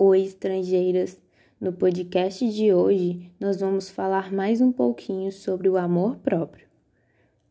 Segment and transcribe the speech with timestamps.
[0.00, 1.20] Oi, estrangeiras!
[1.60, 6.68] No podcast de hoje, nós vamos falar mais um pouquinho sobre o amor próprio.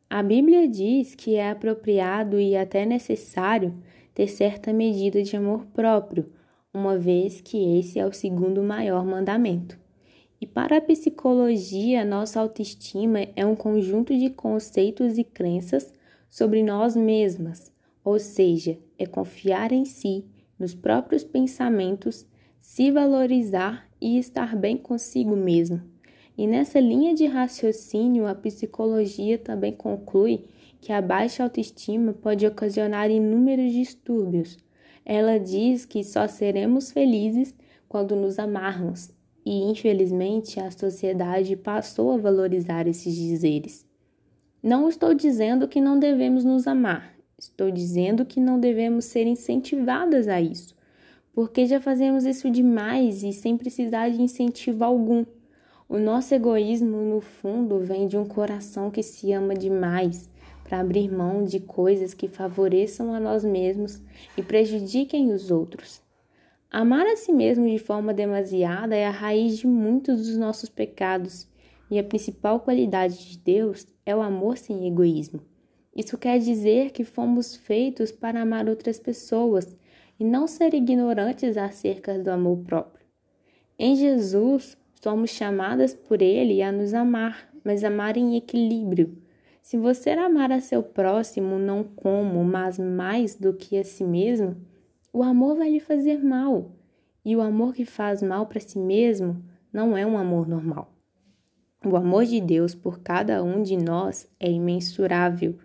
[0.10, 3.76] A Bíblia diz que é apropriado e até necessário
[4.14, 6.32] ter certa medida de amor próprio,
[6.74, 9.78] uma vez que esse é o segundo maior mandamento.
[10.40, 15.94] E para a psicologia, nossa autoestima é um conjunto de conceitos e crenças
[16.30, 17.74] sobre nós mesmas,
[18.06, 20.24] ou seja, é confiar em si,
[20.58, 22.26] nos próprios pensamentos,
[22.68, 25.82] se valorizar e estar bem consigo mesmo.
[26.38, 30.44] E nessa linha de raciocínio, a psicologia também conclui
[30.82, 34.58] que a baixa autoestima pode ocasionar inúmeros distúrbios.
[35.06, 37.56] Ela diz que só seremos felizes
[37.88, 39.12] quando nos amarmos
[39.46, 43.88] e infelizmente a sociedade passou a valorizar esses dizeres.
[44.62, 50.28] Não estou dizendo que não devemos nos amar, estou dizendo que não devemos ser incentivadas
[50.28, 50.76] a isso,
[51.38, 55.24] porque já fazemos isso demais e sem precisar de incentivo algum.
[55.88, 60.28] O nosso egoísmo, no fundo, vem de um coração que se ama demais
[60.64, 64.02] para abrir mão de coisas que favoreçam a nós mesmos
[64.36, 66.02] e prejudiquem os outros.
[66.72, 71.48] Amar a si mesmo de forma demasiada é a raiz de muitos dos nossos pecados,
[71.92, 75.42] e a principal qualidade de Deus é o amor sem egoísmo.
[75.96, 79.78] Isso quer dizer que fomos feitos para amar outras pessoas
[80.20, 83.06] e não ser ignorantes acerca do amor próprio.
[83.78, 89.18] Em Jesus, somos chamadas por Ele a nos amar, mas amar em equilíbrio.
[89.62, 94.56] Se você amar a seu próximo não como, mas mais do que a si mesmo,
[95.12, 96.72] o amor vai lhe fazer mal.
[97.24, 100.94] E o amor que faz mal para si mesmo não é um amor normal.
[101.86, 105.56] O amor de Deus por cada um de nós é imensurável.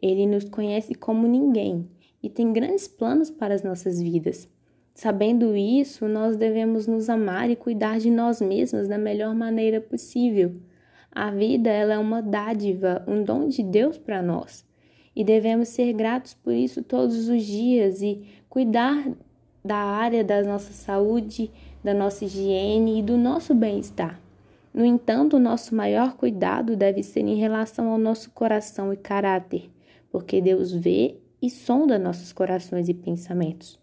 [0.00, 1.88] Ele nos conhece como ninguém
[2.22, 4.48] e tem grandes planos para as nossas vidas.
[4.94, 10.54] Sabendo isso, nós devemos nos amar e cuidar de nós mesmos da melhor maneira possível.
[11.10, 14.64] A vida ela é uma dádiva, um dom de Deus para nós
[15.14, 19.06] e devemos ser gratos por isso todos os dias e cuidar
[19.64, 21.50] da área da nossa saúde,
[21.82, 24.20] da nossa higiene e do nosso bem-estar.
[24.72, 29.68] No entanto, o nosso maior cuidado deve ser em relação ao nosso coração e caráter,
[30.10, 33.78] porque Deus vê e sonda nossos corações e pensamentos.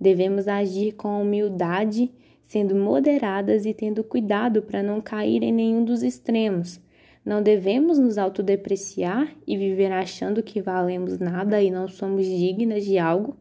[0.00, 2.10] Devemos agir com humildade,
[2.46, 6.80] sendo moderadas e tendo cuidado para não cair em nenhum dos extremos,
[7.28, 12.96] não devemos nos autodepreciar e viver achando que valemos nada e não somos dignas de
[12.96, 13.36] algo,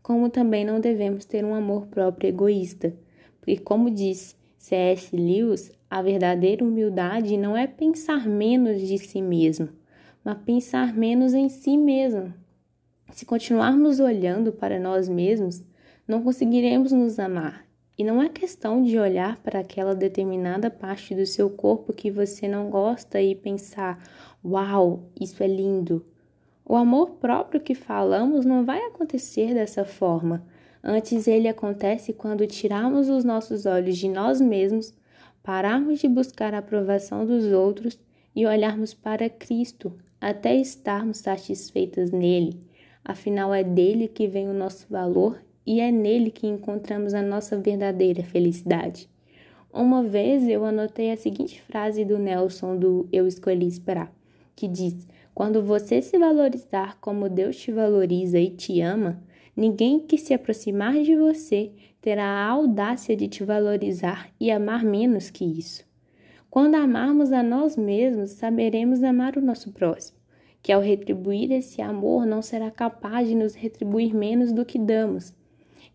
[0.00, 2.94] como também não devemos ter um amor próprio egoísta,
[3.40, 5.16] porque, como diz C.S.
[5.16, 9.70] Lewis, a verdadeira humildade não é pensar menos de si mesmo,
[10.24, 12.32] mas pensar menos em si mesmo.
[13.12, 15.62] Se continuarmos olhando para nós mesmos,
[16.08, 21.26] não conseguiremos nos amar e não é questão de olhar para aquela determinada parte do
[21.26, 24.02] seu corpo que você não gosta e pensar:
[24.42, 26.04] uau, isso é lindo.
[26.64, 30.42] O amor próprio que falamos não vai acontecer dessa forma.
[30.82, 34.94] Antes, ele acontece quando tirarmos os nossos olhos de nós mesmos,
[35.42, 38.00] pararmos de buscar a aprovação dos outros
[38.34, 42.71] e olharmos para Cristo até estarmos satisfeitas nele.
[43.04, 47.58] Afinal, é dele que vem o nosso valor e é nele que encontramos a nossa
[47.58, 49.08] verdadeira felicidade.
[49.72, 54.12] Uma vez eu anotei a seguinte frase do Nelson do Eu Escolhi Esperar,
[54.54, 59.22] que diz: Quando você se valorizar como Deus te valoriza e te ama,
[59.56, 65.30] ninguém que se aproximar de você terá a audácia de te valorizar e amar menos
[65.30, 65.84] que isso.
[66.50, 70.18] Quando amarmos a nós mesmos, saberemos amar o nosso próximo,
[70.62, 75.34] que ao retribuir esse amor não será capaz de nos retribuir menos do que damos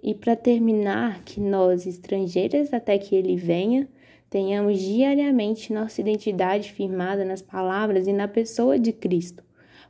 [0.01, 3.87] e para terminar, que nós, estrangeiras até que ele venha,
[4.29, 9.43] tenhamos diariamente nossa identidade firmada nas palavras e na pessoa de Cristo,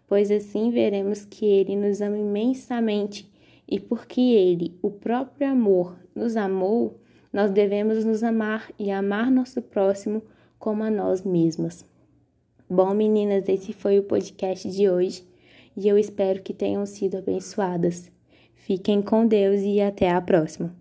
[0.07, 3.29] pois assim veremos que ele nos ama imensamente
[3.67, 6.99] e porque ele, o próprio amor, nos amou,
[7.33, 10.24] nós devemos nos amar e amar nosso próximo
[10.57, 11.85] como a nós mesmas.
[12.69, 15.25] Bom, meninas, esse foi o podcast de hoje
[15.75, 18.11] e eu espero que tenham sido abençoadas.
[18.55, 20.75] Fiquem com Deus e até a próxima.